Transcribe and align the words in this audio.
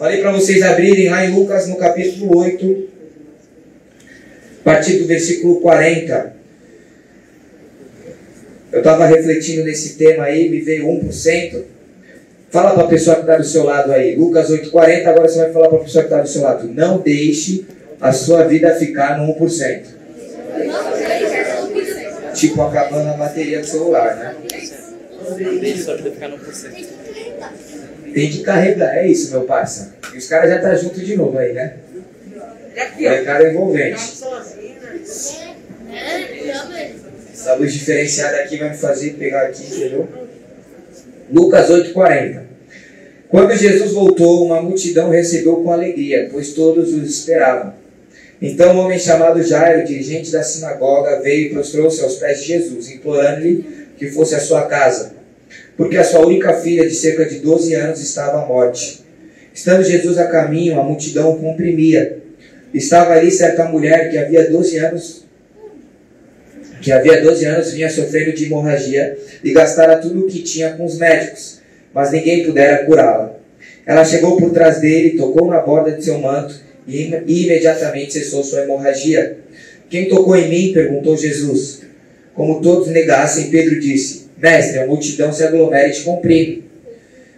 Falei 0.00 0.22
para 0.22 0.32
vocês 0.32 0.62
abrirem 0.62 1.10
lá 1.10 1.26
em 1.26 1.34
Lucas 1.34 1.68
no 1.68 1.76
capítulo 1.76 2.38
8, 2.38 2.88
a 4.60 4.64
partir 4.64 4.94
do 4.94 5.06
versículo 5.06 5.60
40. 5.60 6.36
Eu 8.72 8.78
estava 8.78 9.04
refletindo 9.04 9.62
nesse 9.62 9.98
tema 9.98 10.24
aí, 10.24 10.48
me 10.48 10.62
veio 10.62 10.86
1%. 10.86 11.64
Fala 12.48 12.72
para 12.72 12.84
a 12.84 12.88
pessoa 12.88 13.16
que 13.16 13.22
está 13.24 13.36
do 13.36 13.44
seu 13.44 13.64
lado 13.64 13.92
aí. 13.92 14.16
Lucas 14.16 14.50
8,40, 14.50 15.06
agora 15.06 15.28
você 15.28 15.38
vai 15.38 15.52
falar 15.52 15.68
para 15.68 15.76
a 15.76 15.82
pessoa 15.82 16.04
que 16.04 16.10
está 16.10 16.22
do 16.22 16.28
seu 16.30 16.42
lado. 16.44 16.66
Não 16.66 16.96
deixe 16.96 17.66
a 18.00 18.10
sua 18.10 18.44
vida 18.44 18.74
ficar 18.76 19.18
no 19.18 19.34
1%. 19.34 19.82
Tipo 22.32 22.62
acabando 22.62 23.10
a 23.10 23.18
bateria 23.18 23.60
do 23.60 23.66
celular, 23.66 24.16
né? 24.16 24.34
Deixa 25.60 25.84
sua 25.84 25.96
vida 25.96 26.10
ficar 26.10 26.28
no 26.28 26.38
1%. 26.38 27.09
Tem 28.12 28.30
que 28.30 28.42
carregar, 28.42 28.96
é 28.96 29.06
isso, 29.06 29.30
meu 29.30 29.42
parça. 29.42 29.94
E 30.12 30.18
os 30.18 30.26
caras 30.26 30.50
já 30.50 30.56
estão 30.56 30.70
tá 30.70 30.76
junto 30.76 31.00
de 31.00 31.16
novo 31.16 31.38
aí, 31.38 31.52
né? 31.52 31.76
É 32.98 33.22
cara 33.24 33.50
envolvente. 33.50 34.00
Essa 37.32 37.54
luz 37.54 37.72
diferenciada 37.72 38.36
aqui 38.38 38.56
vai 38.58 38.70
me 38.70 38.76
fazer 38.76 39.14
pegar 39.14 39.42
aqui, 39.42 39.64
entendeu? 39.64 40.08
Lucas 41.32 41.70
8,40. 41.70 42.42
Quando 43.28 43.56
Jesus 43.56 43.92
voltou, 43.92 44.44
uma 44.46 44.60
multidão 44.60 45.08
recebeu 45.08 45.56
com 45.56 45.72
alegria, 45.72 46.28
pois 46.32 46.52
todos 46.52 46.92
os 46.92 47.08
esperavam. 47.08 47.74
Então 48.42 48.74
um 48.74 48.78
homem 48.80 48.98
chamado 48.98 49.42
Jairo, 49.42 49.86
dirigente 49.86 50.32
da 50.32 50.42
sinagoga, 50.42 51.20
veio 51.20 51.46
e 51.46 51.50
prostrou-se 51.50 52.02
aos 52.02 52.16
pés 52.16 52.40
de 52.40 52.46
Jesus, 52.46 52.90
implorando-lhe 52.90 53.64
que 53.96 54.10
fosse 54.10 54.34
à 54.34 54.40
sua 54.40 54.66
casa, 54.66 55.09
porque 55.80 55.96
a 55.96 56.04
sua 56.04 56.26
única 56.26 56.52
filha, 56.52 56.86
de 56.86 56.94
cerca 56.94 57.24
de 57.24 57.38
12 57.38 57.74
anos, 57.74 58.02
estava 58.02 58.42
à 58.42 58.46
morte. 58.46 59.00
Estando 59.54 59.82
Jesus 59.82 60.18
a 60.18 60.26
caminho, 60.26 60.78
a 60.78 60.84
multidão 60.84 61.30
o 61.30 61.38
comprimia. 61.38 62.18
Estava 62.74 63.14
ali 63.14 63.30
certa 63.30 63.64
mulher 63.64 64.10
que 64.10 64.18
havia 64.18 64.50
12 64.50 64.76
anos 64.76 65.24
que 66.82 66.92
havia 66.92 67.22
12 67.22 67.44
anos 67.46 67.72
vinha 67.72 67.88
sofrendo 67.88 68.34
de 68.34 68.44
hemorragia 68.44 69.16
e 69.42 69.52
gastara 69.52 69.96
tudo 69.96 70.20
o 70.20 70.26
que 70.26 70.42
tinha 70.42 70.70
com 70.72 70.84
os 70.84 70.98
médicos, 70.98 71.62
mas 71.94 72.12
ninguém 72.12 72.44
pudera 72.44 72.84
curá-la. 72.84 73.36
Ela 73.86 74.04
chegou 74.04 74.36
por 74.36 74.50
trás 74.50 74.82
dele, 74.82 75.16
tocou 75.16 75.48
na 75.48 75.60
borda 75.60 75.92
de 75.92 76.04
seu 76.04 76.18
manto 76.18 76.54
e 76.86 77.10
imediatamente 77.26 78.12
cessou 78.12 78.44
sua 78.44 78.64
hemorragia. 78.64 79.38
Quem 79.88 80.10
tocou 80.10 80.36
em 80.36 80.50
mim? 80.50 80.72
perguntou 80.74 81.16
Jesus. 81.16 81.80
Como 82.34 82.60
todos 82.60 82.88
negassem, 82.88 83.50
Pedro 83.50 83.80
disse: 83.80 84.19
Mestre, 84.40 84.78
a 84.80 84.86
multidão 84.86 85.32
se 85.32 85.42
aglomera 85.42 85.88
e 85.88 85.92
te 85.92 86.02
comprime. 86.02 86.64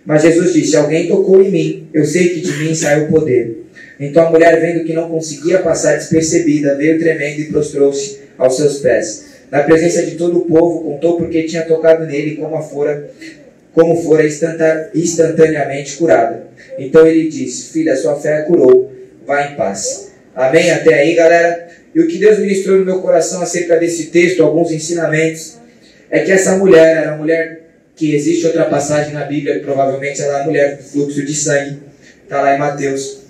Mas 0.05 0.23
Jesus 0.23 0.53
disse: 0.53 0.77
Alguém 0.77 1.09
tocou 1.09 1.43
em 1.43 1.51
mim, 1.51 1.89
eu 1.93 2.05
sei 2.05 2.31
que 2.31 2.41
de 2.41 2.53
mim 2.53 2.75
sai 2.75 3.05
o 3.05 3.09
poder. 3.09 3.65
Então 3.99 4.27
a 4.27 4.31
mulher, 4.31 4.61
vendo 4.61 4.85
que 4.85 4.93
não 4.93 5.09
conseguia 5.09 5.61
passar 5.61 5.97
despercebida, 5.97 6.77
veio 6.77 6.99
tremendo 6.99 7.41
e 7.41 7.45
prostrou-se 7.47 8.19
aos 8.39 8.57
seus 8.57 8.79
pés 8.79 9.33
na 9.53 9.63
presença 9.65 10.03
de 10.05 10.13
todo 10.13 10.39
o 10.39 10.47
povo, 10.47 10.83
contou 10.83 11.19
porque 11.19 11.43
tinha 11.43 11.61
tocado 11.67 12.07
nele 12.07 12.37
como 12.37 12.61
fora, 12.63 13.11
como 13.75 14.03
fora 14.03 14.27
instantaneamente 14.27 15.97
curada. 15.99 16.47
Então 16.79 17.07
ele 17.07 17.29
disse: 17.29 17.71
Filha, 17.71 17.95
sua 17.95 18.19
fé 18.19 18.43
curou, 18.43 18.91
vá 19.27 19.47
em 19.47 19.55
paz. 19.55 20.11
Amém? 20.35 20.71
Até 20.71 20.95
aí, 20.95 21.15
galera. 21.15 21.69
E 21.95 22.01
o 22.01 22.09
que 22.09 22.17
Deus 22.17 22.39
ministrou 22.39 22.79
no 22.79 22.87
meu 22.87 23.01
coração 23.03 23.43
acerca 23.43 23.77
desse 23.77 24.07
texto, 24.07 24.43
alguns 24.43 24.73
ensinamentos, 24.73 25.59
é 26.13 26.21
que 26.21 26.31
essa 26.31 26.59
mulher 26.59 26.99
era 26.99 27.15
a 27.15 27.17
mulher 27.17 27.63
que 27.97 28.15
existe 28.15 28.47
outra 28.47 28.67
passagem 28.67 29.15
na 29.15 29.25
Bíblia, 29.25 29.55
que 29.55 29.65
provavelmente 29.65 30.21
ela 30.21 30.41
é 30.41 30.43
a 30.43 30.45
mulher 30.45 30.77
do 30.77 30.83
fluxo 30.83 31.25
de 31.25 31.35
sangue, 31.35 31.79
está 32.23 32.43
lá 32.43 32.55
em 32.55 32.59
Mateus. 32.59 33.23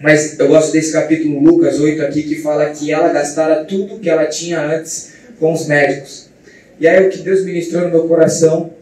Mas 0.00 0.38
eu 0.38 0.46
gosto 0.46 0.72
desse 0.72 0.92
capítulo 0.92 1.40
Lucas 1.40 1.80
8 1.80 2.02
aqui, 2.02 2.22
que 2.22 2.36
fala 2.40 2.70
que 2.70 2.92
ela 2.92 3.12
gastara 3.12 3.64
tudo 3.64 3.98
que 3.98 4.08
ela 4.08 4.26
tinha 4.26 4.60
antes 4.60 5.14
com 5.40 5.52
os 5.52 5.66
médicos. 5.66 6.28
E 6.78 6.86
aí 6.86 7.04
o 7.04 7.10
que 7.10 7.18
Deus 7.18 7.44
ministrou 7.44 7.82
no 7.82 7.90
meu 7.90 8.06
coração 8.06 8.72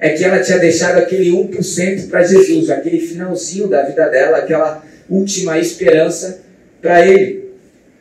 é 0.00 0.10
que 0.10 0.24
ela 0.24 0.40
tinha 0.40 0.58
deixado 0.58 0.98
aquele 0.98 1.30
1% 1.30 2.08
para 2.08 2.24
Jesus, 2.24 2.70
aquele 2.70 2.98
finalzinho 2.98 3.68
da 3.68 3.82
vida 3.82 4.08
dela, 4.08 4.38
aquela 4.38 4.84
última 5.08 5.60
esperança 5.60 6.40
para 6.82 7.06
Ele. 7.06 7.50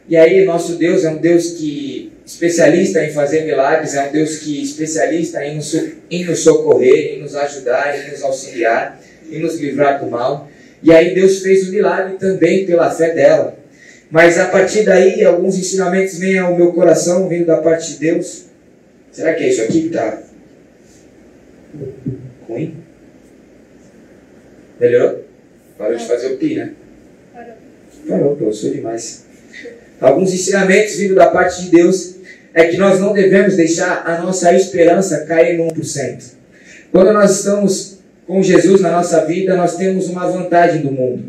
E 0.07 0.17
aí 0.17 0.45
nosso 0.45 0.77
Deus 0.77 1.03
é 1.05 1.11
um 1.11 1.17
Deus 1.17 1.51
que 1.51 2.11
especialista 2.29 3.03
em 3.03 3.11
fazer 3.11 3.43
milagres, 3.43 3.95
é 3.95 4.07
um 4.07 4.11
Deus 4.11 4.37
que 4.37 4.61
especialista 4.61 5.43
em 5.43 5.55
nos, 5.55 5.73
em 6.11 6.25
nos 6.25 6.39
socorrer, 6.41 7.15
em 7.15 7.21
nos 7.23 7.35
ajudar, 7.35 7.97
em 7.97 8.11
nos 8.11 8.21
auxiliar, 8.21 9.01
em 9.31 9.39
nos 9.39 9.59
livrar 9.59 9.99
do 9.99 10.11
mal. 10.11 10.47
E 10.83 10.93
aí 10.93 11.15
Deus 11.15 11.39
fez 11.39 11.67
o 11.67 11.71
milagre 11.71 12.17
também 12.17 12.67
pela 12.67 12.91
fé 12.91 13.15
dela. 13.15 13.57
Mas 14.11 14.37
a 14.37 14.45
partir 14.45 14.83
daí, 14.83 15.23
alguns 15.25 15.57
ensinamentos 15.57 16.19
vêm 16.19 16.37
ao 16.37 16.55
meu 16.55 16.71
coração, 16.71 17.27
vindo 17.27 17.47
da 17.47 17.57
parte 17.57 17.93
de 17.93 17.97
Deus. 17.97 18.45
Será 19.11 19.33
que 19.33 19.45
é 19.45 19.49
isso 19.49 19.63
aqui 19.63 19.81
que 19.81 19.87
está 19.87 20.21
ruim? 22.47 22.77
Melhorou? 24.79 25.25
Parou 25.79 25.97
de 25.97 26.05
fazer 26.05 26.27
o 26.27 26.37
pi, 26.37 26.55
né? 26.55 26.73
Parou. 27.33 27.53
Parou, 28.07 28.35
professor 28.35 28.71
demais. 28.71 29.25
Alguns 29.99 30.31
ensinamentos 30.31 30.95
vindo 30.95 31.15
da 31.15 31.27
parte 31.27 31.63
de 31.63 31.71
Deus 31.71 32.18
é 32.59 32.67
que 32.67 32.77
nós 32.77 32.99
não 32.99 33.13
devemos 33.13 33.55
deixar 33.55 34.03
a 34.05 34.21
nossa 34.21 34.53
esperança 34.53 35.25
cair 35.25 35.57
no 35.57 35.67
1%. 35.69 36.33
Quando 36.91 37.13
nós 37.13 37.37
estamos 37.37 37.99
com 38.27 38.43
Jesus 38.43 38.81
na 38.81 38.91
nossa 38.91 39.25
vida, 39.25 39.55
nós 39.55 39.77
temos 39.77 40.09
uma 40.09 40.29
vantagem 40.29 40.81
do 40.81 40.91
mundo, 40.91 41.23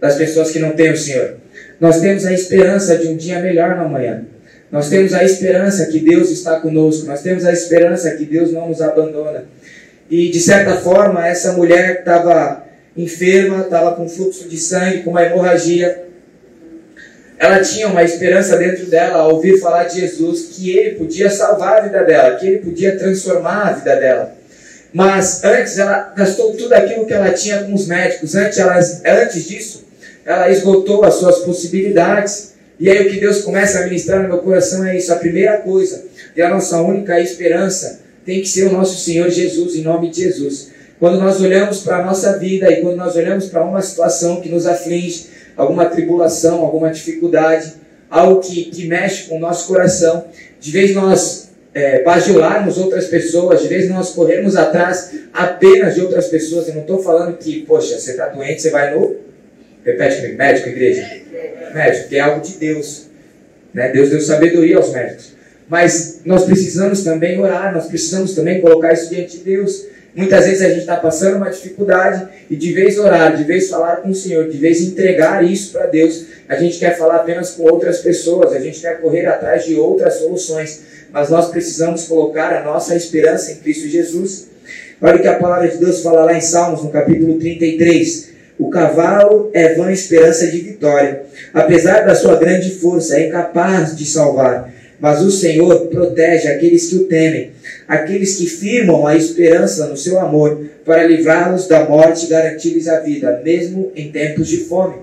das 0.00 0.14
pessoas 0.14 0.52
que 0.52 0.60
não 0.60 0.70
têm 0.70 0.92
o 0.92 0.96
Senhor. 0.96 1.36
Nós 1.80 2.00
temos 2.00 2.24
a 2.24 2.32
esperança 2.32 2.96
de 2.96 3.08
um 3.08 3.16
dia 3.16 3.40
melhor 3.40 3.76
no 3.76 3.86
amanhã. 3.86 4.24
Nós 4.70 4.88
temos 4.88 5.12
a 5.14 5.24
esperança 5.24 5.86
que 5.86 5.98
Deus 5.98 6.30
está 6.30 6.60
conosco. 6.60 7.06
Nós 7.06 7.22
temos 7.22 7.44
a 7.44 7.52
esperança 7.52 8.12
que 8.12 8.24
Deus 8.24 8.52
não 8.52 8.68
nos 8.68 8.80
abandona. 8.80 9.46
E 10.08 10.30
de 10.30 10.40
certa 10.40 10.76
forma, 10.76 11.26
essa 11.26 11.54
mulher 11.54 12.00
estava 12.00 12.64
enferma, 12.96 13.62
estava 13.62 13.96
com 13.96 14.08
fluxo 14.08 14.48
de 14.48 14.56
sangue, 14.56 15.02
com 15.02 15.10
uma 15.10 15.24
hemorragia. 15.24 16.07
Ela 17.38 17.60
tinha 17.60 17.86
uma 17.86 18.02
esperança 18.02 18.56
dentro 18.56 18.86
dela 18.86 19.18
ao 19.18 19.34
ouvir 19.34 19.60
falar 19.60 19.84
de 19.84 20.00
Jesus, 20.00 20.48
que 20.52 20.76
ele 20.76 20.96
podia 20.96 21.30
salvar 21.30 21.78
a 21.78 21.80
vida 21.82 22.02
dela, 22.02 22.36
que 22.36 22.46
ele 22.46 22.58
podia 22.58 22.98
transformar 22.98 23.68
a 23.68 23.72
vida 23.72 23.96
dela. 23.96 24.36
Mas 24.92 25.44
antes 25.44 25.78
ela 25.78 26.12
gastou 26.16 26.54
tudo 26.54 26.72
aquilo 26.72 27.06
que 27.06 27.12
ela 27.12 27.30
tinha 27.30 27.62
com 27.62 27.74
os 27.74 27.86
médicos. 27.86 28.34
Antes, 28.34 28.58
ela, 28.58 28.78
antes 28.78 29.44
disso, 29.46 29.84
ela 30.24 30.50
esgotou 30.50 31.04
as 31.04 31.14
suas 31.14 31.38
possibilidades. 31.40 32.54
E 32.80 32.90
aí 32.90 33.06
o 33.06 33.10
que 33.10 33.20
Deus 33.20 33.42
começa 33.42 33.80
a 33.80 33.84
ministrar 33.84 34.22
no 34.22 34.28
meu 34.28 34.38
coração 34.38 34.84
é 34.84 34.96
isso. 34.96 35.12
A 35.12 35.16
primeira 35.16 35.58
coisa, 35.58 36.04
e 36.34 36.42
a 36.42 36.48
nossa 36.48 36.80
única 36.80 37.20
esperança, 37.20 38.00
tem 38.24 38.40
que 38.40 38.48
ser 38.48 38.66
o 38.66 38.72
nosso 38.72 38.98
Senhor 39.04 39.30
Jesus, 39.30 39.76
em 39.76 39.82
nome 39.82 40.10
de 40.10 40.22
Jesus. 40.22 40.70
Quando 40.98 41.18
nós 41.18 41.40
olhamos 41.40 41.80
para 41.80 41.98
a 41.98 42.04
nossa 42.04 42.36
vida 42.38 42.70
e 42.70 42.80
quando 42.80 42.96
nós 42.96 43.14
olhamos 43.14 43.46
para 43.46 43.64
uma 43.64 43.80
situação 43.80 44.40
que 44.40 44.48
nos 44.48 44.66
aflige, 44.66 45.26
alguma 45.58 45.84
tribulação, 45.86 46.60
alguma 46.60 46.90
dificuldade, 46.90 47.74
algo 48.08 48.40
que, 48.40 48.64
que 48.66 48.86
mexe 48.86 49.28
com 49.28 49.36
o 49.36 49.40
nosso 49.40 49.68
coração, 49.68 50.24
de 50.58 50.70
vez 50.70 50.94
nós 50.94 51.50
é, 51.74 52.02
bajularmos 52.02 52.78
outras 52.78 53.06
pessoas, 53.08 53.60
de 53.60 53.68
vez 53.68 53.90
nós 53.90 54.10
corrermos 54.10 54.56
atrás 54.56 55.10
apenas 55.34 55.94
de 55.94 56.00
outras 56.00 56.28
pessoas, 56.28 56.68
eu 56.68 56.74
não 56.74 56.80
estou 56.80 57.02
falando 57.02 57.36
que, 57.36 57.62
poxa, 57.66 57.98
você 57.98 58.12
está 58.12 58.28
doente, 58.28 58.62
você 58.62 58.70
vai 58.70 58.94
no 58.94 59.28
Repete 59.88 60.16
comigo, 60.16 60.36
médico, 60.36 60.68
igreja. 60.68 61.08
Médico, 61.74 62.08
que 62.08 62.16
é 62.16 62.20
algo 62.20 62.40
de 62.42 62.54
Deus. 62.54 63.06
Né? 63.72 63.88
Deus 63.90 64.10
deu 64.10 64.20
sabedoria 64.20 64.76
aos 64.76 64.92
médicos. 64.92 65.32
Mas 65.66 66.20
nós 66.24 66.44
precisamos 66.44 67.02
também 67.02 67.38
orar, 67.40 67.72
nós 67.72 67.86
precisamos 67.86 68.34
também 68.34 68.60
colocar 68.60 68.92
isso 68.92 69.08
diante 69.08 69.38
de 69.38 69.44
Deus. 69.44 69.86
Muitas 70.14 70.46
vezes 70.46 70.62
a 70.62 70.68
gente 70.68 70.80
está 70.80 70.96
passando 70.96 71.36
uma 71.36 71.50
dificuldade 71.50 72.26
e 72.50 72.56
de 72.56 72.72
vez 72.72 72.98
orar, 72.98 73.36
de 73.36 73.44
vez 73.44 73.68
falar 73.68 73.96
com 73.96 74.08
o 74.08 74.14
Senhor, 74.14 74.48
de 74.48 74.56
vez 74.56 74.80
entregar 74.80 75.44
isso 75.44 75.72
para 75.72 75.86
Deus, 75.86 76.24
a 76.48 76.56
gente 76.56 76.78
quer 76.78 76.96
falar 76.96 77.16
apenas 77.16 77.50
com 77.50 77.64
outras 77.64 77.98
pessoas, 77.98 78.52
a 78.52 78.58
gente 78.58 78.80
quer 78.80 79.00
correr 79.00 79.26
atrás 79.26 79.64
de 79.64 79.76
outras 79.76 80.14
soluções, 80.14 80.82
mas 81.12 81.28
nós 81.30 81.50
precisamos 81.50 82.04
colocar 82.04 82.52
a 82.52 82.64
nossa 82.64 82.96
esperança 82.96 83.52
em 83.52 83.56
Cristo 83.56 83.86
Jesus. 83.88 84.48
Olha 85.00 85.16
o 85.16 85.20
que 85.20 85.28
a 85.28 85.38
palavra 85.38 85.68
de 85.68 85.76
Deus 85.76 86.02
fala 86.02 86.24
lá 86.24 86.34
em 86.34 86.40
Salmos, 86.40 86.82
no 86.82 86.90
capítulo 86.90 87.38
33. 87.38 88.30
O 88.58 88.70
cavalo 88.70 89.50
é 89.54 89.74
vã 89.74 89.92
esperança 89.92 90.48
de 90.48 90.58
vitória. 90.58 91.22
Apesar 91.54 92.04
da 92.04 92.14
sua 92.14 92.36
grande 92.36 92.70
força, 92.74 93.16
é 93.16 93.28
incapaz 93.28 93.96
de 93.96 94.04
salvar. 94.04 94.72
Mas 95.00 95.22
o 95.22 95.30
Senhor 95.30 95.86
protege 95.86 96.48
aqueles 96.48 96.88
que 96.88 96.96
o 96.96 97.04
temem, 97.04 97.52
aqueles 97.86 98.36
que 98.36 98.46
firmam 98.46 99.06
a 99.06 99.16
esperança 99.16 99.86
no 99.86 99.96
seu 99.96 100.18
amor, 100.18 100.66
para 100.84 101.04
livrá-los 101.04 101.68
da 101.68 101.84
morte 101.84 102.26
e 102.26 102.28
garantir-lhes 102.28 102.88
a 102.88 103.00
vida, 103.00 103.40
mesmo 103.44 103.92
em 103.94 104.10
tempos 104.10 104.48
de 104.48 104.58
fome. 104.58 104.96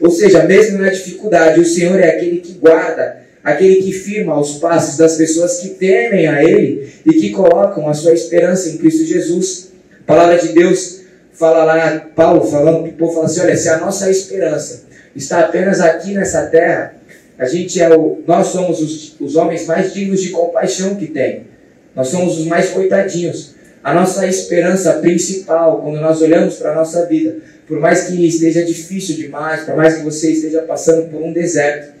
Ou 0.00 0.10
seja, 0.10 0.44
mesmo 0.44 0.78
na 0.78 0.88
dificuldade, 0.88 1.60
o 1.60 1.66
Senhor 1.66 2.00
é 2.00 2.08
aquele 2.08 2.38
que 2.38 2.52
guarda, 2.52 3.22
aquele 3.42 3.76
que 3.76 3.92
firma 3.92 4.38
os 4.38 4.54
passos 4.54 4.96
das 4.96 5.16
pessoas 5.16 5.58
que 5.58 5.70
temem 5.70 6.26
a 6.28 6.42
Ele 6.42 6.88
e 7.04 7.12
que 7.12 7.30
colocam 7.30 7.88
a 7.88 7.94
sua 7.94 8.14
esperança 8.14 8.68
em 8.70 8.78
Cristo 8.78 9.04
Jesus. 9.04 9.72
A 10.00 10.04
palavra 10.04 10.38
de 10.38 10.48
Deus 10.48 11.02
fala 11.32 11.64
lá, 11.64 12.10
Paulo 12.14 12.44
falando, 12.48 12.86
o 12.86 12.92
povo 12.92 13.14
fala 13.14 13.26
assim, 13.26 13.40
olha, 13.40 13.56
se 13.56 13.68
a 13.68 13.78
nossa 13.78 14.10
esperança 14.10 14.84
está 15.14 15.40
apenas 15.40 15.80
aqui 15.80 16.14
nessa 16.14 16.46
terra, 16.46 16.94
a 17.38 17.46
gente 17.46 17.80
é 17.80 17.94
o, 17.94 18.22
nós 18.26 18.48
somos 18.48 18.80
os, 18.80 19.20
os 19.20 19.36
homens 19.36 19.66
mais 19.66 19.92
dignos 19.92 20.22
de 20.22 20.30
compaixão 20.30 20.94
que 20.94 21.06
tem. 21.06 21.46
Nós 21.94 22.08
somos 22.08 22.38
os 22.38 22.46
mais 22.46 22.70
coitadinhos. 22.70 23.54
A 23.82 23.92
nossa 23.92 24.26
esperança 24.26 24.94
principal, 24.94 25.82
quando 25.82 26.00
nós 26.00 26.22
olhamos 26.22 26.56
para 26.56 26.72
a 26.72 26.74
nossa 26.74 27.04
vida, 27.06 27.38
por 27.66 27.80
mais 27.80 28.04
que 28.04 28.26
esteja 28.26 28.64
difícil 28.64 29.16
demais, 29.16 29.62
por 29.62 29.76
mais 29.76 29.96
que 29.96 30.04
você 30.04 30.30
esteja 30.30 30.62
passando 30.62 31.10
por 31.10 31.20
um 31.20 31.32
deserto, 31.32 31.92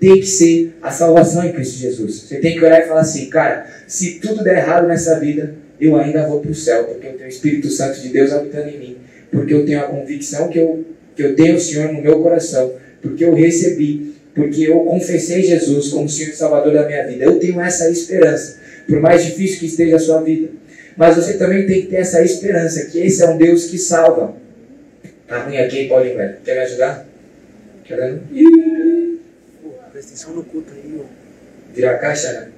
tem 0.00 0.14
que 0.14 0.26
ser 0.26 0.74
a 0.82 0.90
salvação 0.90 1.44
em 1.44 1.52
Cristo 1.52 1.78
Jesus. 1.78 2.22
Você 2.22 2.36
tem 2.36 2.54
que 2.58 2.64
olhar 2.64 2.80
e 2.80 2.88
falar 2.88 3.00
assim, 3.00 3.28
cara, 3.28 3.66
se 3.86 4.20
tudo 4.20 4.42
der 4.42 4.58
errado 4.58 4.86
nessa 4.86 5.18
vida, 5.18 5.54
eu 5.80 5.96
ainda 5.96 6.26
vou 6.26 6.40
para 6.40 6.50
o 6.50 6.54
céu, 6.54 6.84
porque 6.84 7.06
eu 7.06 7.12
tenho 7.12 7.26
o 7.26 7.28
Espírito 7.28 7.68
Santo 7.68 8.00
de 8.00 8.08
Deus 8.08 8.32
habitando 8.32 8.68
em 8.68 8.78
mim, 8.78 8.96
porque 9.30 9.54
eu 9.54 9.64
tenho 9.64 9.80
a 9.80 9.84
convicção 9.84 10.48
que 10.48 10.58
eu, 10.58 10.84
que 11.14 11.22
eu 11.22 11.36
tenho 11.36 11.56
o 11.56 11.60
Senhor 11.60 11.92
no 11.92 12.02
meu 12.02 12.20
coração, 12.20 12.72
porque 13.00 13.24
eu 13.24 13.34
recebi, 13.34 14.14
porque 14.38 14.62
eu 14.62 14.78
confessei 14.84 15.42
Jesus 15.42 15.88
como 15.88 16.08
Senhor 16.08 16.30
e 16.30 16.36
Salvador 16.36 16.72
da 16.72 16.86
minha 16.86 17.04
vida. 17.08 17.24
Eu 17.24 17.40
tenho 17.40 17.60
essa 17.60 17.90
esperança, 17.90 18.60
por 18.86 19.00
mais 19.00 19.24
difícil 19.24 19.58
que 19.58 19.66
esteja 19.66 19.96
a 19.96 19.98
sua 19.98 20.22
vida. 20.22 20.50
Mas 20.96 21.16
você 21.16 21.36
também 21.36 21.66
tem 21.66 21.82
que 21.82 21.88
ter 21.88 21.96
essa 21.96 22.22
esperança, 22.22 22.86
que 22.86 23.00
esse 23.00 23.20
é 23.20 23.28
um 23.28 23.36
Deus 23.36 23.66
que 23.66 23.76
salva. 23.76 24.36
Tá 25.26 25.42
ruim 25.42 25.56
aqui, 25.56 25.88
Paulinho, 25.88 26.16
velho? 26.16 26.36
Quer 26.44 26.54
me 26.54 26.60
ajudar? 26.60 27.08
Querendo? 27.84 28.22
Presta 29.90 30.12
atenção 30.12 30.34
no 30.34 30.44
culto 30.44 30.72
aí, 30.72 31.00
ó. 31.00 31.04
Virar 31.74 31.96
a 31.96 31.98
caixa, 31.98 32.32
né? 32.32 32.48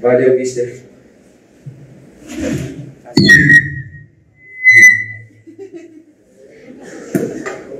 Valeu, 0.00 0.36
mister. 0.36 0.82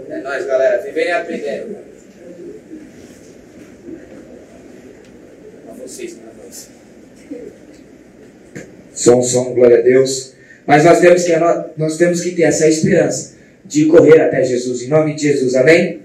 É 0.08 0.20
nóis, 0.22 0.44
galera. 0.44 0.82
Vivem 0.82 1.12
aprendendo. 1.12 1.76
Pra 5.64 5.74
vocês, 5.74 6.16
não 6.16 6.24
é 6.24 6.44
nós. 6.44 6.68
Som, 9.00 9.22
som, 9.22 9.54
glória 9.54 9.78
a 9.78 9.80
Deus. 9.80 10.34
Mas 10.66 10.84
nós 10.84 11.00
temos 11.00 11.24
que, 11.24 11.32
nós 11.78 11.96
temos 11.96 12.20
que 12.20 12.32
ter 12.32 12.42
essa 12.42 12.68
esperança 12.68 13.32
de 13.64 13.86
correr 13.86 14.20
até 14.20 14.44
Jesus, 14.44 14.82
em 14.82 14.88
nome 14.88 15.14
de 15.14 15.22
Jesus, 15.22 15.54
amém? 15.54 16.00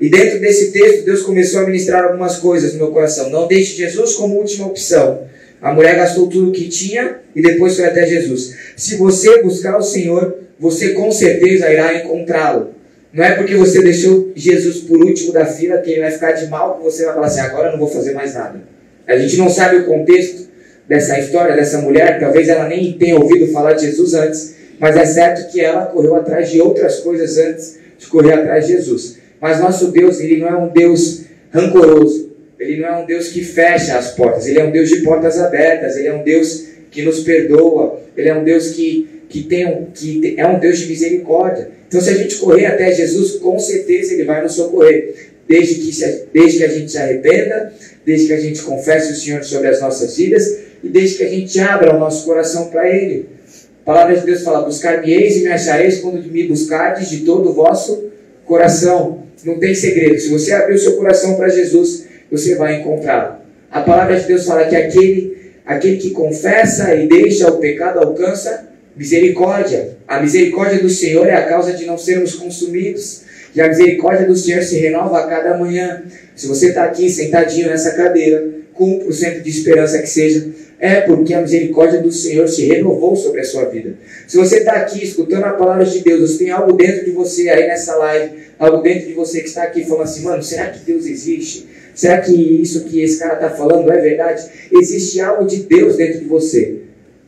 E 0.00 0.08
dentro 0.08 0.38
desse 0.38 0.70
texto, 0.70 1.04
Deus 1.04 1.22
começou 1.22 1.62
a 1.62 1.66
ministrar 1.66 2.04
algumas 2.04 2.36
coisas 2.36 2.74
no 2.74 2.78
meu 2.78 2.92
coração. 2.92 3.28
Não 3.28 3.48
deixe 3.48 3.76
Jesus 3.76 4.14
como 4.14 4.36
última 4.36 4.68
opção. 4.68 5.26
A 5.60 5.72
mulher 5.72 5.96
gastou 5.96 6.28
tudo 6.28 6.50
o 6.50 6.52
que 6.52 6.68
tinha 6.68 7.18
e 7.34 7.42
depois 7.42 7.74
foi 7.74 7.86
até 7.86 8.06
Jesus. 8.06 8.54
Se 8.76 8.94
você 8.94 9.42
buscar 9.42 9.76
o 9.76 9.82
Senhor, 9.82 10.36
você 10.60 10.90
com 10.90 11.10
certeza 11.10 11.68
irá 11.68 11.92
encontrá-lo. 11.94 12.70
Não 13.12 13.24
é 13.24 13.32
porque 13.34 13.56
você 13.56 13.82
deixou 13.82 14.30
Jesus 14.36 14.82
por 14.82 15.04
último 15.04 15.32
da 15.32 15.44
fila 15.44 15.78
que 15.78 15.90
ele 15.90 16.02
vai 16.02 16.12
ficar 16.12 16.30
de 16.30 16.46
mal 16.46 16.76
que 16.76 16.84
você 16.84 17.04
vai 17.04 17.14
falar 17.14 17.26
assim: 17.26 17.40
agora 17.40 17.66
eu 17.66 17.72
não 17.72 17.80
vou 17.80 17.88
fazer 17.88 18.12
mais 18.12 18.34
nada. 18.34 18.62
A 19.08 19.18
gente 19.18 19.36
não 19.36 19.50
sabe 19.50 19.78
o 19.78 19.86
contexto 19.86 20.46
dessa 20.88 21.18
história 21.18 21.54
dessa 21.54 21.78
mulher, 21.78 22.18
talvez 22.18 22.48
ela 22.48 22.66
nem 22.66 22.92
tenha 22.94 23.16
ouvido 23.16 23.52
falar 23.52 23.74
de 23.74 23.86
Jesus 23.86 24.14
antes, 24.14 24.56
mas 24.80 24.96
é 24.96 25.04
certo 25.04 25.52
que 25.52 25.60
ela 25.60 25.86
correu 25.86 26.16
atrás 26.16 26.50
de 26.50 26.60
outras 26.60 27.00
coisas 27.00 27.36
antes 27.36 27.78
de 27.98 28.06
correr 28.06 28.32
atrás 28.32 28.66
de 28.66 28.72
Jesus. 28.72 29.18
Mas 29.40 29.60
nosso 29.60 29.90
Deus, 29.90 30.20
ele 30.20 30.38
não 30.38 30.48
é 30.48 30.56
um 30.56 30.68
Deus 30.68 31.24
rancoroso. 31.50 32.28
Ele 32.58 32.80
não 32.80 32.88
é 32.88 32.96
um 32.98 33.06
Deus 33.06 33.28
que 33.28 33.44
fecha 33.44 33.98
as 33.98 34.12
portas. 34.12 34.46
Ele 34.46 34.58
é 34.58 34.64
um 34.64 34.70
Deus 34.70 34.88
de 34.88 35.02
portas 35.02 35.38
abertas. 35.38 35.96
Ele 35.96 36.08
é 36.08 36.14
um 36.14 36.22
Deus 36.22 36.66
que 36.90 37.02
nos 37.02 37.20
perdoa. 37.20 38.00
Ele 38.16 38.28
é 38.28 38.34
um 38.34 38.42
Deus 38.42 38.70
que, 38.70 39.22
que, 39.28 39.42
tem 39.44 39.66
um, 39.66 39.86
que 39.92 40.34
é 40.36 40.46
um 40.46 40.58
Deus 40.58 40.78
de 40.78 40.86
misericórdia. 40.86 41.70
Então, 41.86 42.00
se 42.00 42.10
a 42.10 42.14
gente 42.14 42.36
correr 42.36 42.66
até 42.66 42.92
Jesus, 42.92 43.36
com 43.36 43.58
certeza 43.58 44.14
Ele 44.14 44.24
vai 44.24 44.42
nos 44.42 44.52
socorrer. 44.52 45.14
Desde 45.48 45.76
que, 45.76 46.26
desde 46.32 46.58
que 46.58 46.64
a 46.64 46.68
gente 46.68 46.90
se 46.90 46.98
arrependa, 46.98 47.72
desde 48.04 48.26
que 48.26 48.32
a 48.32 48.40
gente 48.40 48.60
confesse 48.62 49.12
o 49.12 49.16
Senhor 49.16 49.42
sobre 49.44 49.68
as 49.68 49.80
nossas 49.80 50.16
vidas 50.16 50.67
e 50.82 50.88
desde 50.88 51.18
que 51.18 51.24
a 51.24 51.28
gente 51.28 51.58
abra 51.60 51.94
o 51.94 51.98
nosso 51.98 52.24
coração 52.24 52.68
para 52.68 52.88
Ele. 52.88 53.28
A 53.82 53.84
palavra 53.84 54.16
de 54.16 54.24
Deus 54.24 54.42
fala: 54.42 54.64
Buscar-me-eis 54.64 55.36
e 55.36 55.40
me 55.40 55.48
achareis 55.48 56.00
quando 56.00 56.22
me 56.30 56.46
buscardes 56.46 57.08
de 57.08 57.20
todo 57.20 57.50
o 57.50 57.52
vosso 57.52 58.04
coração. 58.44 59.22
Não 59.44 59.58
tem 59.58 59.74
segredo. 59.74 60.18
Se 60.18 60.28
você 60.30 60.52
abrir 60.52 60.74
o 60.74 60.78
seu 60.78 60.96
coração 60.96 61.36
para 61.36 61.48
Jesus, 61.48 62.06
você 62.30 62.54
vai 62.56 62.80
encontrá-lo. 62.80 63.36
A 63.70 63.80
palavra 63.82 64.18
de 64.18 64.26
Deus 64.26 64.44
fala 64.44 64.64
que 64.64 64.74
aquele, 64.74 65.52
aquele 65.64 65.98
que 65.98 66.10
confessa 66.10 66.94
e 66.94 67.06
deixa 67.06 67.48
o 67.48 67.58
pecado 67.58 67.98
alcança 67.98 68.68
misericórdia. 68.96 69.96
A 70.08 70.20
misericórdia 70.20 70.80
do 70.80 70.90
Senhor 70.90 71.26
é 71.26 71.34
a 71.34 71.46
causa 71.46 71.72
de 71.72 71.86
não 71.86 71.96
sermos 71.96 72.34
consumidos. 72.34 73.22
E 73.54 73.60
a 73.60 73.68
misericórdia 73.68 74.26
do 74.26 74.36
Senhor 74.36 74.62
se 74.62 74.78
renova 74.78 75.20
a 75.20 75.26
cada 75.26 75.56
manhã. 75.56 76.02
Se 76.34 76.46
você 76.46 76.68
está 76.68 76.84
aqui 76.84 77.08
sentadinho 77.08 77.68
nessa 77.68 77.92
cadeira, 77.92 78.46
com 78.74 79.00
1% 79.06 79.42
de 79.42 79.50
esperança 79.50 79.98
que 79.98 80.08
seja, 80.08 80.48
é 80.80 81.00
porque 81.00 81.34
a 81.34 81.40
misericórdia 81.40 82.00
do 82.00 82.12
Senhor 82.12 82.46
se 82.48 82.66
renovou 82.66 83.16
sobre 83.16 83.40
a 83.40 83.44
sua 83.44 83.64
vida. 83.64 83.94
Se 84.26 84.36
você 84.36 84.58
está 84.58 84.72
aqui 84.72 85.02
escutando 85.02 85.44
a 85.44 85.52
palavra 85.52 85.84
de 85.84 86.00
Deus, 86.00 86.30
você 86.30 86.44
tem 86.44 86.50
algo 86.50 86.72
dentro 86.72 87.04
de 87.04 87.10
você 87.10 87.48
aí 87.48 87.66
nessa 87.66 87.96
live, 87.96 88.36
algo 88.58 88.82
dentro 88.82 89.08
de 89.08 89.14
você 89.14 89.40
que 89.40 89.48
está 89.48 89.64
aqui 89.64 89.84
falando 89.84 90.04
assim, 90.04 90.22
mano, 90.22 90.42
será 90.42 90.68
que 90.68 90.80
Deus 90.80 91.06
existe? 91.06 91.66
Será 91.94 92.20
que 92.20 92.32
isso 92.32 92.84
que 92.84 93.02
esse 93.02 93.18
cara 93.18 93.34
está 93.34 93.50
falando 93.50 93.90
é 93.90 94.00
verdade? 94.00 94.48
Existe 94.70 95.20
algo 95.20 95.44
de 95.44 95.64
Deus 95.64 95.96
dentro 95.96 96.20
de 96.20 96.26
você. 96.26 96.76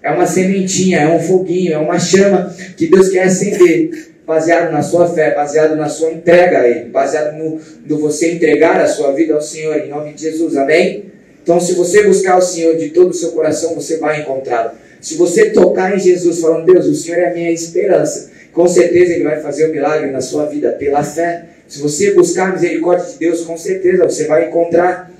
É 0.01 0.13
uma 0.13 0.27
sementinha, 0.27 1.01
é 1.01 1.09
um 1.09 1.21
foguinho, 1.21 1.73
é 1.73 1.79
uma 1.79 1.99
chama 1.99 2.55
que 2.77 2.87
Deus 2.87 3.09
quer 3.09 3.25
acender, 3.25 4.13
baseado 4.25 4.71
na 4.71 4.81
sua 4.81 5.13
fé, 5.13 5.35
baseado 5.35 5.75
na 5.75 5.89
sua 5.89 6.13
entrega 6.13 6.61
a 6.61 6.69
Ele, 6.69 6.89
baseado 6.89 7.37
no, 7.37 7.61
no 7.85 7.99
você 7.99 8.33
entregar 8.33 8.81
a 8.81 8.87
sua 8.87 9.13
vida 9.13 9.35
ao 9.35 9.43
Senhor, 9.43 9.77
em 9.77 9.89
nome 9.89 10.13
de 10.13 10.23
Jesus, 10.23 10.57
amém? 10.57 11.10
Então, 11.43 11.61
se 11.61 11.75
você 11.75 12.03
buscar 12.03 12.39
o 12.39 12.43
Senhor 12.43 12.77
de 12.77 12.91
todo 12.91 13.11
o 13.11 13.15
seu 13.15 13.33
coração, 13.33 13.75
você 13.75 13.97
vai 13.97 14.21
encontrá-lo. 14.21 14.73
Se 15.01 15.15
você 15.15 15.51
tocar 15.51 15.97
em 15.97 15.99
Jesus, 15.99 16.41
falando, 16.41 16.67
Deus, 16.67 16.87
o 16.87 16.95
Senhor 16.95 17.19
é 17.19 17.31
a 17.31 17.35
minha 17.35 17.51
esperança, 17.51 18.31
com 18.53 18.69
certeza 18.69 19.15
Ele 19.15 19.25
vai 19.25 19.41
fazer 19.41 19.67
o 19.67 19.69
um 19.69 19.73
milagre 19.73 20.11
na 20.11 20.21
sua 20.21 20.47
vida 20.47 20.73
pela 20.73 21.03
fé. 21.03 21.47
Se 21.67 21.79
você 21.79 22.13
buscar 22.13 22.51
a 22.51 22.53
misericórdia 22.53 23.07
de 23.07 23.19
Deus, 23.19 23.43
com 23.43 23.57
certeza 23.57 24.05
você 24.05 24.25
vai 24.25 24.49
encontrar. 24.49 25.11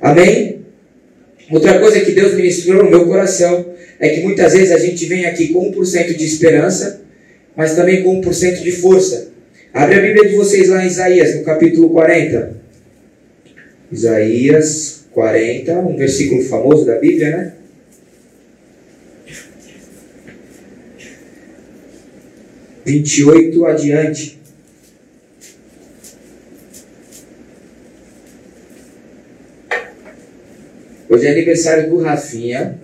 Amém? 0.00 0.66
Outra 1.50 1.78
coisa 1.78 2.00
que 2.00 2.12
Deus 2.12 2.34
ministrou 2.34 2.84
no 2.84 2.90
meu 2.90 3.06
coração 3.06 3.66
é 3.98 4.10
que 4.10 4.20
muitas 4.20 4.52
vezes 4.52 4.70
a 4.70 4.78
gente 4.78 5.06
vem 5.06 5.24
aqui 5.24 5.48
com 5.48 5.72
1% 5.72 6.14
de 6.14 6.24
esperança, 6.24 7.00
mas 7.56 7.74
também 7.74 8.02
com 8.02 8.20
1% 8.20 8.62
de 8.62 8.72
força. 8.72 9.28
Abre 9.72 9.96
a 9.96 10.00
Bíblia 10.00 10.28
de 10.28 10.36
vocês 10.36 10.68
lá 10.68 10.84
em 10.84 10.88
Isaías, 10.88 11.34
no 11.36 11.44
capítulo 11.44 11.90
40. 11.90 12.56
Isaías 13.90 14.97
40, 15.18 15.72
um 15.80 15.96
versículo 15.96 16.44
famoso 16.44 16.86
da 16.86 16.96
Bíblia, 16.96 17.36
né? 17.36 17.52
Vinte 22.84 23.18
e 23.18 23.24
oito 23.24 23.66
adiante. 23.66 24.38
Hoje 31.08 31.26
é 31.26 31.30
aniversário 31.32 31.90
do 31.90 31.98
Rafinha 31.98 32.78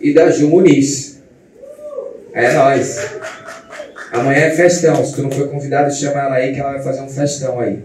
e 0.00 0.12
da 0.12 0.28
Ju 0.32 0.48
Muniz. 0.48 1.22
É 2.32 2.54
nóis. 2.54 2.98
Amanhã 4.10 4.46
é 4.46 4.50
festão. 4.50 5.04
Se 5.04 5.14
tu 5.14 5.22
não 5.22 5.30
foi 5.30 5.46
convidado, 5.46 5.94
chama 5.94 6.22
ela 6.22 6.34
aí 6.34 6.52
que 6.52 6.58
ela 6.58 6.72
vai 6.72 6.82
fazer 6.82 7.02
um 7.02 7.08
festão 7.08 7.60
aí. 7.60 7.78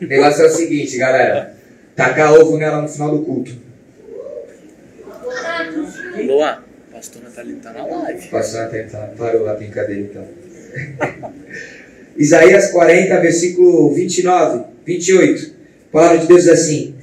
O 0.00 0.06
negócio 0.06 0.44
é 0.44 0.46
o 0.46 0.50
seguinte, 0.50 0.96
galera. 0.96 1.53
Tacar 1.96 2.32
ovo 2.34 2.56
nela 2.58 2.82
no 2.82 2.88
final 2.88 3.16
do 3.16 3.24
culto. 3.24 3.52
Luan, 6.26 6.58
pastor 6.92 7.22
Natalino 7.22 7.60
tá 7.60 7.72
na 7.72 7.86
live. 7.86 8.28
Pastor 8.28 8.60
Natalino 8.62 8.90
tá, 8.90 9.10
parou 9.16 9.48
a 9.48 9.54
brincadeira 9.54 10.00
então. 10.00 10.24
Isaías 12.16 12.70
40, 12.70 13.20
versículo 13.20 13.92
29, 13.92 14.64
28. 14.86 15.54
A 15.88 15.92
palavra 15.92 16.18
de 16.18 16.26
Deus 16.26 16.44
diz 16.44 16.52
assim: 16.52 16.94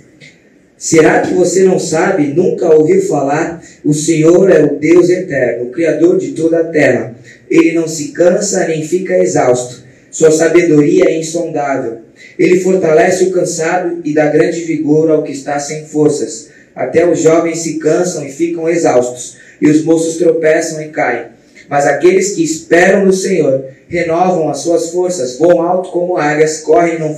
Será 0.78 1.22
que 1.22 1.34
você 1.34 1.64
não 1.64 1.78
sabe, 1.78 2.34
nunca 2.34 2.74
ouviu 2.74 3.02
falar? 3.08 3.64
O 3.86 3.94
Senhor 3.94 4.50
é 4.50 4.64
o 4.64 4.80
Deus 4.80 5.10
eterno, 5.10 5.66
o 5.66 5.72
Criador 5.72 6.18
de 6.18 6.32
toda 6.32 6.60
a 6.60 6.64
terra. 6.66 7.16
Ele 7.50 7.74
não 7.74 7.88
se 7.88 8.12
cansa 8.14 8.68
nem 8.68 8.84
fica 8.84 9.18
exausto. 9.18 9.84
Sua 10.10 10.32
sabedoria 10.32 11.06
é 11.10 11.20
insondável. 11.20 12.00
Ele 12.38 12.60
fortalece 12.60 13.26
o 13.26 13.32
cansado 13.32 14.02
e 14.04 14.14
dá 14.14 14.28
grande 14.28 14.62
vigor 14.62 15.10
ao 15.12 15.24
que 15.24 15.32
está 15.32 15.60
sem 15.60 15.86
forças. 15.86 16.50
Até 16.76 17.10
os 17.10 17.20
jovens 17.20 17.60
se 17.60 17.78
cansam 17.80 18.26
e 18.26 18.32
ficam 18.32 18.70
exaustos, 18.70 19.38
e 19.62 19.68
os 19.68 19.84
moços 19.84 20.18
tropeçam 20.18 20.82
e 20.82 20.90
caem. 20.90 21.28
Mas 21.70 21.86
aqueles 21.86 22.32
que 22.32 22.44
esperam 22.44 23.06
no 23.06 23.14
Senhor 23.14 23.66
renovam 23.88 24.50
as 24.50 24.60
suas 24.60 24.90
forças, 24.90 25.38
voam 25.38 25.62
alto 25.62 25.92
como 25.92 26.18
águias, 26.18 26.62
correm 26.62 26.96
e 26.96 27.00
não, 27.00 27.16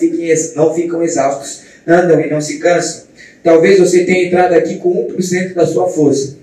não 0.55 0.73
ficam 0.73 1.03
exaustos, 1.03 1.61
andam 1.87 2.19
e 2.19 2.29
não 2.29 2.41
se 2.41 2.57
cansam. 2.59 3.03
Talvez 3.43 3.79
você 3.79 4.03
tenha 4.05 4.25
entrado 4.25 4.53
aqui 4.53 4.77
com 4.77 5.07
1% 5.07 5.53
da 5.53 5.67
sua 5.67 5.87
força, 5.87 6.37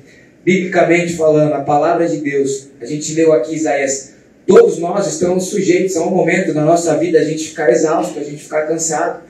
biblicamente 0.44 1.14
falando, 1.14 1.54
a 1.54 1.60
palavra 1.60 2.08
de 2.08 2.18
Deus, 2.18 2.68
a 2.80 2.84
gente 2.84 3.14
leu 3.14 3.32
aqui 3.32 3.54
Isaías, 3.54 4.12
todos 4.46 4.78
nós 4.78 5.06
estamos 5.06 5.44
sujeitos 5.44 5.96
a 5.96 6.02
um 6.02 6.10
momento 6.10 6.52
na 6.52 6.64
nossa 6.64 6.96
vida 6.96 7.18
a 7.18 7.24
gente 7.24 7.48
ficar 7.48 7.70
exausto, 7.70 8.18
a 8.18 8.24
gente 8.24 8.42
ficar 8.42 8.66
cansado, 8.66 9.22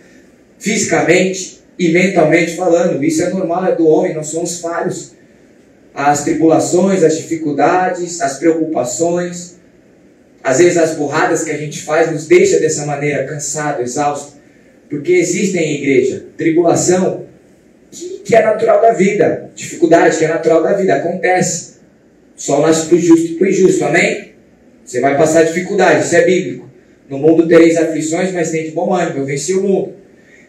fisicamente 0.58 1.60
e 1.78 1.90
mentalmente 1.90 2.56
falando. 2.56 3.02
Isso 3.02 3.22
é 3.22 3.30
normal, 3.30 3.66
é 3.66 3.74
do 3.74 3.86
homem, 3.86 4.14
nós 4.14 4.28
somos 4.28 4.60
falhos. 4.60 5.12
As 5.94 6.24
tribulações, 6.24 7.02
as 7.02 7.16
dificuldades, 7.16 8.20
as 8.20 8.38
preocupações, 8.38 9.56
às 10.42 10.58
vezes 10.58 10.78
as 10.78 10.94
burradas 10.94 11.44
que 11.44 11.50
a 11.50 11.56
gente 11.56 11.82
faz 11.82 12.10
nos 12.10 12.26
deixa 12.26 12.58
dessa 12.60 12.86
maneira 12.86 13.24
cansado, 13.24 13.82
exausto. 13.82 14.38
Porque 14.88 15.12
existem 15.12 15.62
em 15.62 15.74
igreja 15.76 16.26
tribulação 16.36 17.26
que, 17.90 18.20
que 18.24 18.34
é 18.34 18.42
natural 18.42 18.80
da 18.80 18.92
vida, 18.92 19.50
dificuldade 19.54 20.18
que 20.18 20.24
é 20.24 20.28
natural 20.28 20.62
da 20.62 20.72
vida, 20.72 20.94
acontece. 20.94 21.74
Só 22.36 22.60
nasce 22.60 22.86
para 22.86 22.96
o 22.96 23.00
justo 23.00 23.26
e 23.26 23.34
para 23.34 23.46
o 23.46 23.50
injusto, 23.50 23.84
amém? 23.84 24.29
Você 24.90 25.00
vai 25.00 25.16
passar 25.16 25.44
dificuldade, 25.44 26.04
isso 26.04 26.16
é 26.16 26.24
bíblico. 26.24 26.68
No 27.08 27.16
mundo 27.16 27.46
tereis 27.46 27.76
aflições, 27.76 28.32
mas 28.32 28.50
tem 28.50 28.64
de 28.64 28.70
bom 28.72 28.92
ânimo, 28.92 29.20
eu 29.20 29.24
venci 29.24 29.54
o 29.54 29.62
mundo. 29.62 29.94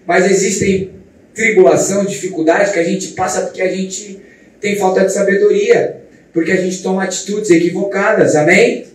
Mas 0.03 0.31
existem 0.31 0.89
tribulação, 1.31 2.03
dificuldade 2.05 2.73
que 2.73 2.79
a 2.79 2.83
gente 2.83 3.09
passa 3.09 3.41
porque 3.41 3.61
a 3.61 3.71
gente 3.71 4.19
tem 4.59 4.75
falta 4.77 5.05
de 5.05 5.13
sabedoria, 5.13 6.01
porque 6.33 6.51
a 6.51 6.55
gente 6.55 6.81
toma 6.81 7.03
atitudes 7.03 7.51
equivocadas, 7.51 8.35
amém? 8.35 8.87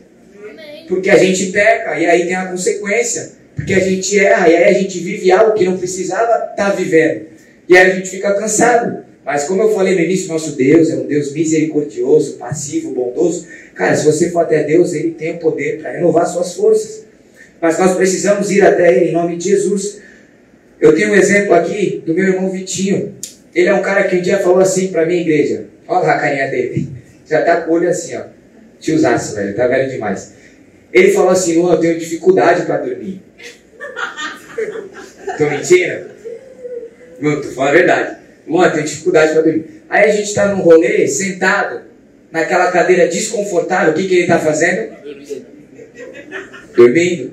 porque 0.88 1.10
a 1.10 1.16
gente 1.16 1.52
peca, 1.52 1.96
e 1.96 2.06
aí 2.06 2.26
tem 2.26 2.34
a 2.34 2.46
consequência, 2.46 3.34
porque 3.54 3.72
a 3.72 3.78
gente 3.78 4.18
erra, 4.18 4.48
e 4.48 4.56
aí 4.56 4.64
a 4.64 4.72
gente 4.72 4.98
vive 4.98 5.30
algo 5.30 5.54
que 5.54 5.64
não 5.64 5.78
precisava 5.78 6.50
estar 6.50 6.56
tá 6.56 6.70
vivendo, 6.70 7.26
e 7.68 7.78
aí 7.78 7.92
a 7.92 7.94
gente 7.94 8.10
fica 8.10 8.34
cansado. 8.34 9.05
Mas 9.26 9.42
como 9.42 9.61
eu 9.61 9.75
falei 9.75 9.97
no 9.97 10.02
início, 10.02 10.28
nosso 10.28 10.52
Deus 10.52 10.88
é 10.88 10.95
um 10.95 11.04
Deus 11.04 11.33
misericordioso, 11.33 12.35
passivo, 12.35 12.92
bondoso. 12.92 13.49
Cara, 13.75 13.97
se 13.97 14.04
você 14.04 14.30
for 14.30 14.38
até 14.38 14.62
Deus, 14.62 14.95
Ele 14.95 15.11
tem 15.11 15.35
o 15.35 15.38
poder 15.38 15.80
para 15.80 15.90
renovar 15.90 16.25
suas 16.28 16.54
forças. 16.54 17.04
Mas 17.61 17.76
nós 17.76 17.97
precisamos 17.97 18.52
ir 18.52 18.62
até 18.62 18.97
Ele 18.97 19.11
em 19.11 19.12
nome 19.12 19.37
de 19.37 19.49
Jesus. 19.49 20.00
Eu 20.80 20.95
tenho 20.95 21.11
um 21.11 21.16
exemplo 21.16 21.54
aqui 21.54 22.00
do 22.06 22.14
meu 22.14 22.25
irmão 22.25 22.52
Vitinho. 22.52 23.16
Ele 23.52 23.68
é 23.68 23.75
um 23.75 23.83
cara 23.83 24.04
que 24.04 24.14
um 24.14 24.23
dia 24.23 24.38
falou 24.38 24.61
assim 24.61 24.88
para 24.88 25.04
minha 25.04 25.21
igreja. 25.21 25.64
Olha 25.88 26.09
a 26.09 26.18
carinha 26.21 26.49
dele. 26.49 26.88
Já 27.26 27.42
tá 27.42 27.62
com 27.62 27.73
o 27.73 27.75
olho 27.75 27.88
assim, 27.88 28.14
ó. 28.14 28.23
Tiozaço, 28.78 29.35
velho. 29.35 29.56
Tá 29.56 29.66
velho 29.66 29.90
demais. 29.90 30.35
Ele 30.92 31.11
falou 31.11 31.30
assim, 31.30 31.56
Luan, 31.56 31.73
eu 31.73 31.80
tenho 31.80 31.99
dificuldade 31.99 32.64
para 32.64 32.76
dormir. 32.76 33.21
Tô 35.37 35.50
mentindo? 35.50 36.11
Não, 37.18 37.40
tô 37.40 37.49
falando 37.49 37.71
a 37.71 37.73
verdade. 37.73 38.25
Luan, 38.46 38.70
tenho 38.70 38.84
dificuldade 38.84 39.32
para 39.32 39.42
dormir. 39.42 39.82
Aí 39.88 40.10
a 40.10 40.12
gente 40.12 40.28
está 40.28 40.46
num 40.46 40.62
rolê, 40.62 41.06
sentado, 41.08 41.82
naquela 42.30 42.70
cadeira 42.70 43.08
desconfortável, 43.08 43.92
o 43.92 43.96
que, 43.96 44.06
que 44.06 44.14
ele 44.14 44.22
está 44.22 44.38
fazendo? 44.38 44.94
Dormindo. 46.76 47.32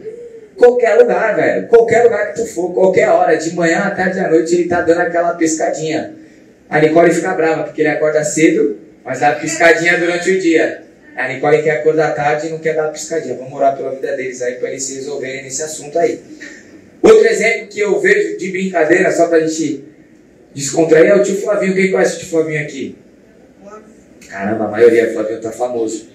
Qualquer 0.57 0.95
lugar, 0.95 1.35
velho. 1.35 1.67
Qualquer 1.67 2.03
lugar 2.03 2.33
que 2.33 2.41
tu 2.41 2.47
for, 2.47 2.73
qualquer 2.73 3.09
hora, 3.09 3.35
de 3.35 3.53
manhã, 3.53 3.79
à 3.79 3.91
tarde, 3.91 4.19
à 4.19 4.29
noite, 4.29 4.53
ele 4.53 4.63
está 4.63 4.81
dando 4.81 5.01
aquela 5.01 5.33
pescadinha. 5.33 6.15
A 6.69 6.79
Nicole 6.79 7.13
fica 7.13 7.33
brava, 7.33 7.63
porque 7.63 7.81
ele 7.81 7.89
acorda 7.89 8.23
cedo, 8.23 8.77
mas 9.03 9.19
dá 9.19 9.33
piscadinha 9.33 9.97
durante 9.97 10.31
o 10.31 10.39
dia. 10.39 10.83
A 11.15 11.27
Nicole 11.27 11.61
quer 11.61 11.71
acordar 11.71 12.15
tarde 12.15 12.47
e 12.47 12.49
não 12.49 12.59
quer 12.59 12.75
dar 12.75 12.87
piscadinha. 12.89 13.35
Vamos 13.35 13.53
orar 13.53 13.75
pela 13.75 13.91
vida 13.91 14.15
deles 14.15 14.41
aí 14.41 14.55
para 14.55 14.69
eles 14.69 14.83
se 14.83 14.95
resolverem 14.95 15.43
nesse 15.43 15.61
assunto 15.61 15.99
aí. 15.99 16.19
Outro 17.01 17.27
exemplo 17.27 17.67
que 17.67 17.79
eu 17.79 17.99
vejo 17.99 18.37
de 18.37 18.49
brincadeira, 18.49 19.11
só 19.11 19.27
para 19.27 19.39
a 19.39 19.47
gente 19.47 19.83
descontrair, 20.53 21.11
é 21.11 21.15
o 21.15 21.23
tio 21.23 21.35
Flavinho. 21.41 21.73
Quem 21.73 21.91
conhece 21.91 22.15
o 22.15 22.19
tio 22.19 22.29
Flavinho 22.29 22.61
aqui? 22.61 22.95
Caramba, 24.29 24.65
a 24.65 24.67
maioria 24.67 25.07
do 25.07 25.13
Flavinho 25.13 25.41
tá 25.41 25.51
famoso. 25.51 26.09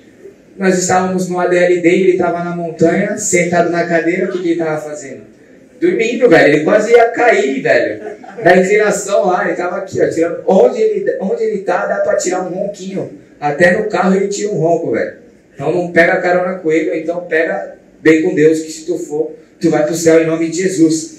Nós 0.56 0.76
estávamos 0.76 1.28
no 1.28 1.38
ADLD 1.38 1.88
e 1.88 2.02
ele 2.02 2.12
estava 2.12 2.42
na 2.42 2.56
montanha, 2.56 3.16
sentado 3.16 3.70
na 3.70 3.86
cadeira, 3.86 4.26
o 4.26 4.32
que, 4.32 4.38
que 4.38 4.50
ele 4.50 4.60
estava 4.60 4.80
fazendo? 4.80 5.22
Dormindo, 5.80 6.28
velho. 6.28 6.54
Ele 6.54 6.64
quase 6.64 6.90
ia 6.92 7.10
cair, 7.10 7.62
velho. 7.62 8.00
Da 8.42 8.56
inclinação 8.56 9.26
lá, 9.26 9.42
ele 9.44 9.52
estava 9.52 9.76
aqui, 9.76 10.02
ó, 10.02 10.08
tirando. 10.08 10.42
Onde 10.46 10.80
ele, 10.80 11.16
onde 11.20 11.42
ele 11.44 11.58
tá, 11.58 11.86
dá 11.86 11.96
para 11.98 12.16
tirar 12.16 12.42
um 12.42 12.48
ronquinho. 12.48 13.18
Até 13.40 13.78
no 13.78 13.88
carro 13.88 14.16
ele 14.16 14.28
tira 14.28 14.50
um 14.50 14.58
ronco, 14.58 14.90
velho. 14.90 15.18
Então 15.54 15.72
não 15.72 15.92
pega 15.92 16.20
carona 16.20 16.58
com 16.58 16.70
ele, 16.72 16.90
ou 16.90 16.96
então 16.96 17.20
pega 17.26 17.76
bem 18.00 18.22
com 18.22 18.34
Deus, 18.34 18.60
que 18.60 18.70
se 18.70 18.86
tu 18.86 18.98
for, 18.98 19.32
tu 19.60 19.70
vai 19.70 19.84
para 19.84 19.92
o 19.92 19.96
céu 19.96 20.20
em 20.20 20.26
nome 20.26 20.48
de 20.50 20.62
Jesus. 20.62 21.18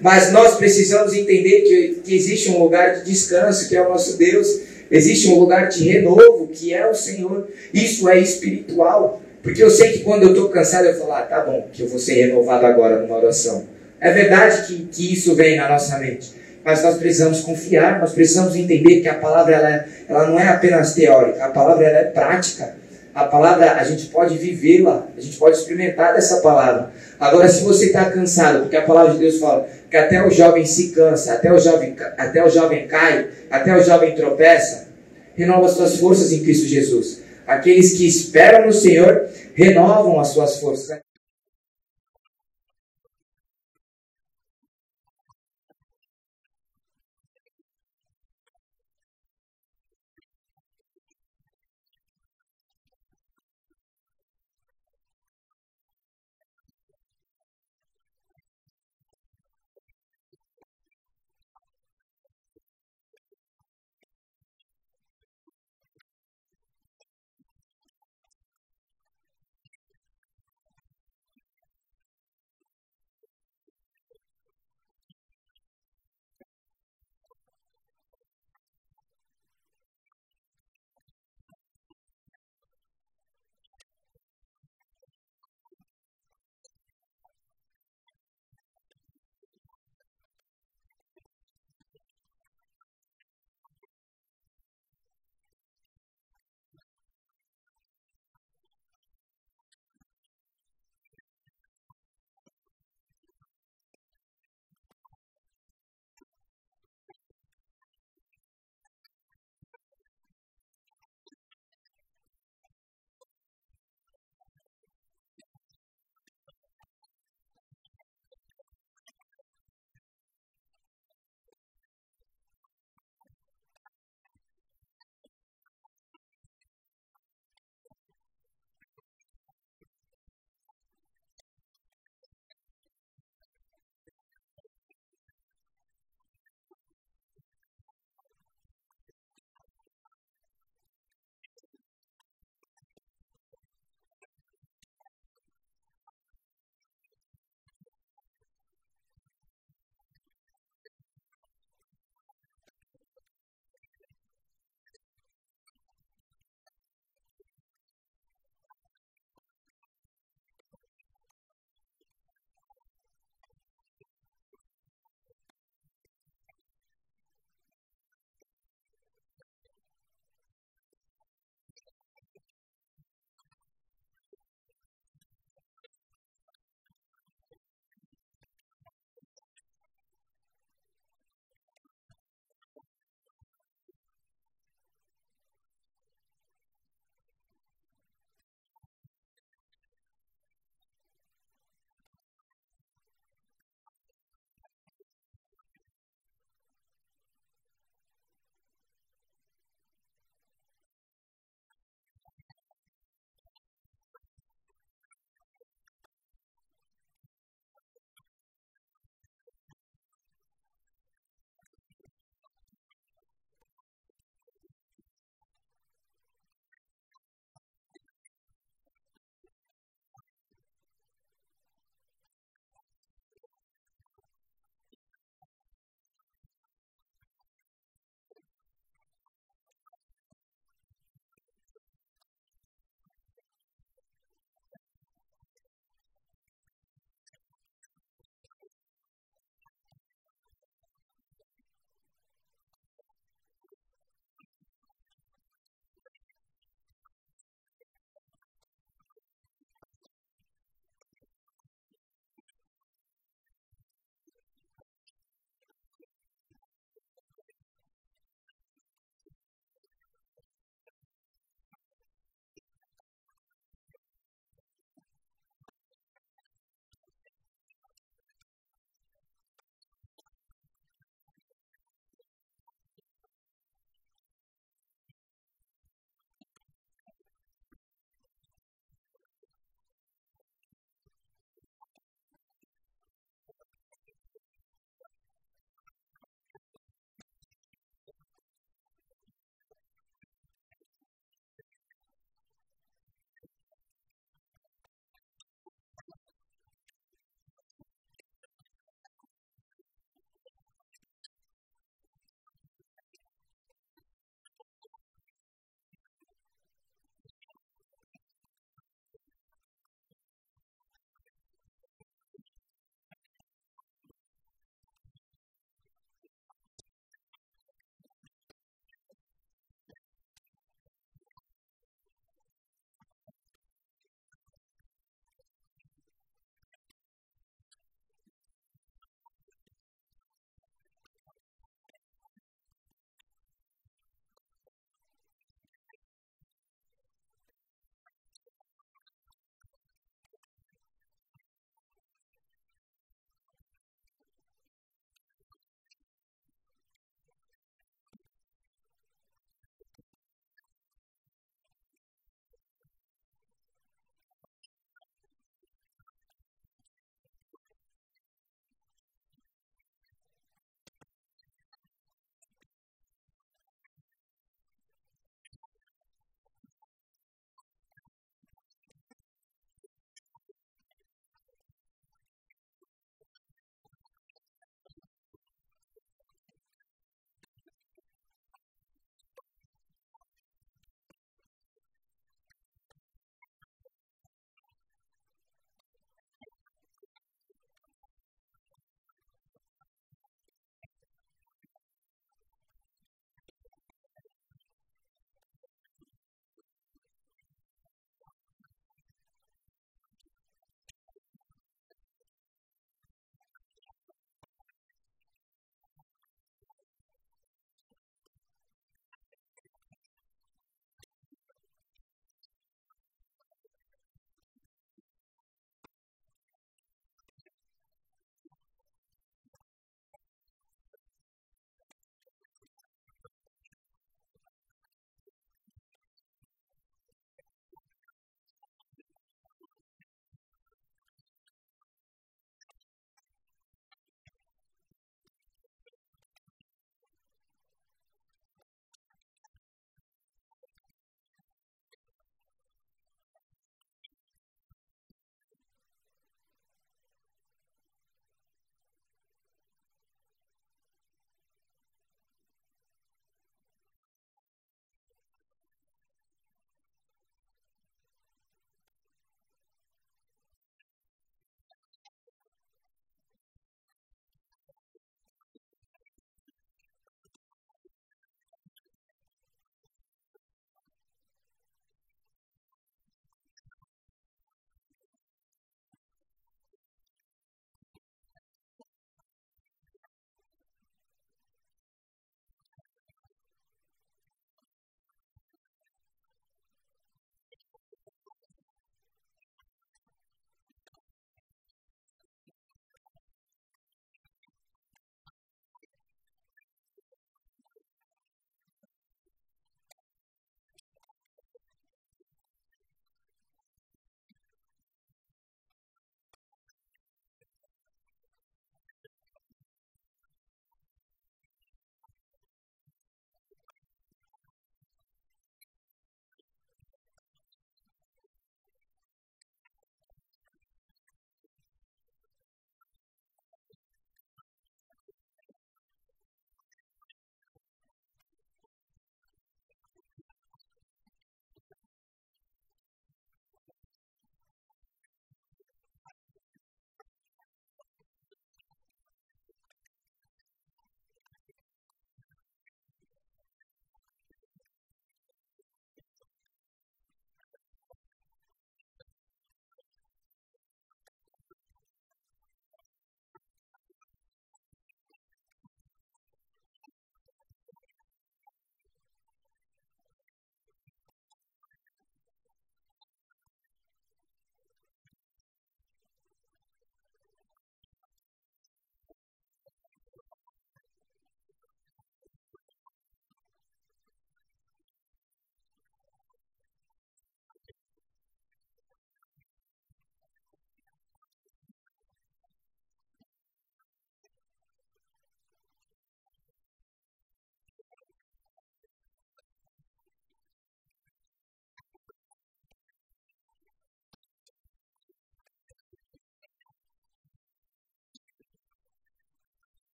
Mas 0.00 0.32
nós 0.32 0.56
precisamos 0.56 1.12
entender 1.12 1.62
que, 1.62 2.00
que 2.04 2.14
existe 2.14 2.50
um 2.50 2.62
lugar 2.62 2.96
de 2.96 3.10
descanso, 3.10 3.68
que 3.68 3.76
é 3.76 3.82
o 3.82 3.88
nosso 3.88 4.16
Deus. 4.16 4.46
Existe 4.90 5.28
um 5.28 5.38
lugar 5.38 5.68
de 5.68 5.88
renovo, 5.88 6.48
que 6.52 6.72
é 6.72 6.88
o 6.88 6.94
Senhor. 6.94 7.48
Isso 7.72 8.08
é 8.08 8.18
espiritual. 8.18 9.22
Porque 9.42 9.62
eu 9.62 9.70
sei 9.70 9.92
que 9.92 9.98
quando 10.00 10.22
eu 10.24 10.30
estou 10.30 10.48
cansado, 10.48 10.86
eu 10.86 10.98
falo, 10.98 11.12
ah, 11.12 11.22
tá 11.22 11.40
bom, 11.40 11.68
que 11.72 11.82
eu 11.82 11.88
vou 11.88 11.98
ser 11.98 12.14
renovado 12.14 12.66
agora 12.66 13.00
numa 13.00 13.16
oração. 13.16 13.66
É 14.00 14.12
verdade 14.12 14.66
que, 14.66 14.84
que 14.86 15.12
isso 15.12 15.34
vem 15.34 15.56
na 15.56 15.68
nossa 15.68 15.98
mente 15.98 16.38
mas 16.68 16.82
nós 16.82 16.98
precisamos 16.98 17.40
confiar, 17.40 17.98
nós 17.98 18.12
precisamos 18.12 18.54
entender 18.54 19.00
que 19.00 19.08
a 19.08 19.14
palavra 19.14 19.54
ela, 19.54 19.74
é, 19.74 19.88
ela 20.06 20.26
não 20.26 20.38
é 20.38 20.48
apenas 20.48 20.92
teórica, 20.92 21.46
a 21.46 21.48
palavra 21.48 21.86
ela 21.86 21.98
é 21.98 22.04
prática. 22.04 22.76
A 23.14 23.24
palavra 23.24 23.72
a 23.72 23.84
gente 23.84 24.06
pode 24.08 24.36
vivê-la, 24.36 25.08
a 25.16 25.20
gente 25.20 25.38
pode 25.38 25.56
experimentar 25.56 26.14
dessa 26.14 26.36
palavra. 26.42 26.92
Agora, 27.18 27.48
se 27.48 27.64
você 27.64 27.86
está 27.86 28.10
cansado, 28.10 28.60
porque 28.60 28.76
a 28.76 28.82
palavra 28.82 29.12
de 29.12 29.18
Deus 29.18 29.38
fala 29.38 29.68
que 29.90 29.96
até 29.96 30.24
o 30.24 30.30
jovem 30.30 30.64
se 30.64 30.90
cansa, 30.90 31.32
até 31.32 31.52
o 31.52 31.58
jovem, 31.58 31.96
até 32.16 32.44
o 32.44 32.48
jovem 32.48 32.86
cai, 32.86 33.28
até 33.50 33.76
o 33.76 33.82
jovem 33.82 34.14
tropeça, 34.14 34.88
renova 35.34 35.68
suas 35.68 35.96
forças 35.96 36.32
em 36.32 36.42
Cristo 36.42 36.66
Jesus. 36.66 37.22
Aqueles 37.46 37.94
que 37.94 38.06
esperam 38.06 38.66
no 38.66 38.72
Senhor 38.72 39.28
renovam 39.54 40.20
as 40.20 40.28
suas 40.28 40.60
forças. 40.60 40.98